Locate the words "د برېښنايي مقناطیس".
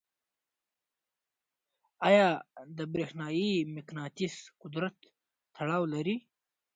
2.77-4.35